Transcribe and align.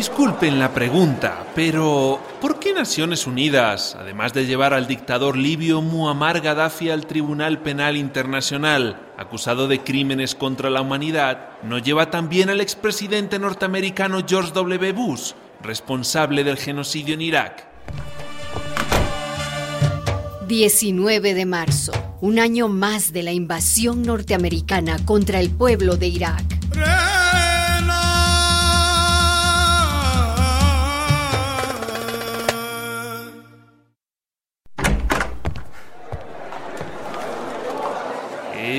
Disculpen 0.00 0.58
la 0.58 0.72
pregunta, 0.72 1.44
pero 1.54 2.18
¿por 2.40 2.58
qué 2.58 2.72
Naciones 2.72 3.26
Unidas, 3.26 3.94
además 4.00 4.32
de 4.32 4.46
llevar 4.46 4.72
al 4.72 4.86
dictador 4.86 5.36
libio 5.36 5.82
Muammar 5.82 6.40
Gaddafi 6.40 6.88
al 6.88 7.04
Tribunal 7.06 7.58
Penal 7.58 7.98
Internacional, 7.98 8.98
acusado 9.18 9.68
de 9.68 9.80
crímenes 9.80 10.34
contra 10.34 10.70
la 10.70 10.80
humanidad, 10.80 11.50
no 11.64 11.76
lleva 11.76 12.10
también 12.10 12.48
al 12.48 12.62
expresidente 12.62 13.38
norteamericano 13.38 14.24
George 14.26 14.52
W. 14.54 14.92
Bush, 14.92 15.32
responsable 15.62 16.44
del 16.44 16.56
genocidio 16.56 17.12
en 17.12 17.20
Irak? 17.20 17.68
19 20.48 21.34
de 21.34 21.44
marzo, 21.44 21.92
un 22.22 22.38
año 22.38 22.68
más 22.68 23.12
de 23.12 23.22
la 23.22 23.32
invasión 23.32 24.00
norteamericana 24.00 24.96
contra 25.04 25.40
el 25.40 25.50
pueblo 25.50 25.96
de 25.96 26.06
Irak. 26.06 26.44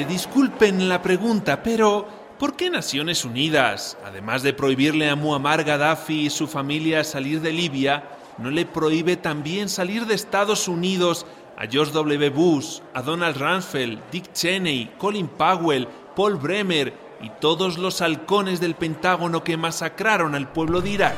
Disculpen 0.05 0.89
la 0.89 1.01
pregunta, 1.01 1.61
pero 1.63 2.07
¿por 2.39 2.55
qué 2.55 2.69
Naciones 2.69 3.25
Unidas, 3.25 3.97
además 4.05 4.43
de 4.43 4.53
prohibirle 4.53 5.09
a 5.09 5.15
Muammar 5.15 5.63
Gaddafi 5.63 6.25
y 6.25 6.29
su 6.29 6.47
familia 6.47 7.03
salir 7.03 7.41
de 7.41 7.51
Libia, 7.51 8.03
no 8.37 8.49
le 8.49 8.65
prohíbe 8.65 9.17
también 9.17 9.69
salir 9.69 10.05
de 10.05 10.15
Estados 10.15 10.67
Unidos 10.67 11.25
a 11.57 11.67
George 11.67 11.91
W. 11.93 12.29
Bush, 12.29 12.79
a 12.93 13.01
Donald 13.01 13.37
Rumsfeld, 13.37 13.99
Dick 14.11 14.33
Cheney, 14.33 14.91
Colin 14.97 15.27
Powell, 15.27 15.87
Paul 16.15 16.37
Bremer 16.37 16.93
y 17.21 17.29
todos 17.39 17.77
los 17.77 18.01
halcones 18.01 18.59
del 18.59 18.75
Pentágono 18.75 19.43
que 19.43 19.57
masacraron 19.57 20.33
al 20.33 20.51
pueblo 20.51 20.81
de 20.81 20.89
Irak? 20.89 21.17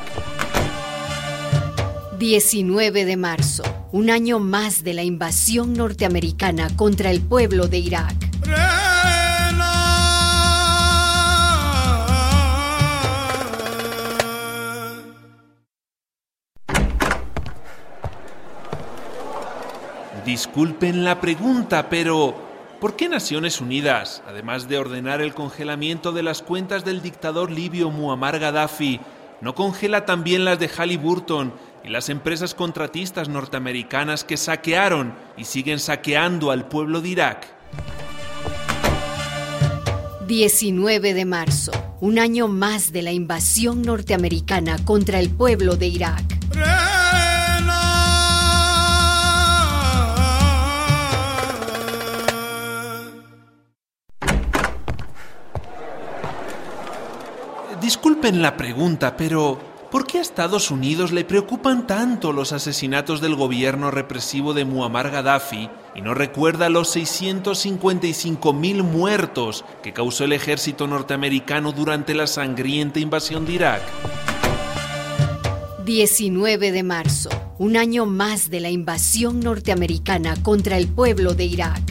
19 2.20 3.06
de 3.06 3.18
marzo, 3.18 3.64
un 3.92 4.10
año 4.10 4.40
más 4.40 4.84
de 4.84 4.94
la 4.94 5.04
invasión 5.04 5.74
norteamericana 5.74 6.70
contra 6.76 7.12
el 7.12 7.22
pueblo 7.22 7.68
de 7.68 7.80
Irak. 7.80 8.33
Disculpen 20.26 21.04
la 21.04 21.22
pregunta, 21.22 21.90
pero 21.90 22.34
¿por 22.80 22.96
qué 22.96 23.08
Naciones 23.08 23.62
Unidas, 23.62 24.24
además 24.26 24.68
de 24.68 24.80
ordenar 24.80 25.22
el 25.22 25.34
congelamiento 25.34 26.12
de 26.12 26.24
las 26.24 26.42
cuentas 26.42 26.84
del 26.84 27.02
dictador 27.04 27.52
libio 27.52 27.92
Muammar 27.92 28.40
Gaddafi, 28.40 29.00
no 29.42 29.54
congela 29.54 30.06
también 30.06 30.44
las 30.44 30.58
de 30.58 30.70
Halliburton 30.70 31.54
y 31.84 31.90
las 31.90 32.10
empresas 32.10 32.56
contratistas 32.56 33.30
norteamericanas 33.30 34.24
que 34.24 34.38
saquearon 34.38 35.14
y 35.38 35.44
siguen 35.44 35.78
saqueando 35.78 36.50
al 36.50 36.68
pueblo 36.68 37.02
de 37.02 37.10
Irak? 37.10 37.63
19 40.28 41.14
de 41.14 41.26
marzo, 41.26 41.72
un 42.00 42.18
año 42.18 42.48
más 42.48 42.92
de 42.92 43.02
la 43.02 43.12
invasión 43.12 43.82
norteamericana 43.82 44.78
contra 44.86 45.20
el 45.20 45.30
pueblo 45.30 45.76
de 45.76 45.88
Irak. 45.88 46.24
Disculpen 57.82 58.42
la 58.42 58.56
pregunta, 58.56 59.18
pero 59.18 59.73
¿por 59.94 60.08
qué 60.08 60.18
a 60.18 60.22
Estados 60.22 60.72
Unidos 60.72 61.12
le 61.12 61.24
preocupan 61.24 61.86
tanto 61.86 62.34
los 62.34 62.52
asesinatos 62.52 63.22
del 63.22 63.36
gobierno 63.36 63.92
represivo 63.92 64.56
de 64.56 64.66
Muammar 64.66 65.12
Gaddafi 65.12 65.70
y 65.94 66.02
no 66.02 66.16
recuerda 66.16 66.68
los 66.68 66.96
655.000 66.96 68.82
muertos 68.82 69.64
que 69.84 69.94
causó 69.94 70.24
el 70.24 70.34
ejército 70.34 70.88
norteamericano 70.88 71.74
durante 71.74 72.16
la 72.16 72.26
sangrienta 72.26 73.00
invasión 73.00 73.46
de 73.46 73.54
Irak? 73.54 73.84
19 75.86 76.72
de 76.72 76.82
marzo, 76.82 77.30
un 77.60 77.78
año 77.78 78.08
más 78.08 78.50
de 78.50 78.62
la 78.62 78.72
invasión 78.72 79.42
norteamericana 79.42 80.34
contra 80.42 80.80
el 80.80 80.88
pueblo 80.88 81.36
de 81.36 81.46
Irak. 81.46 81.82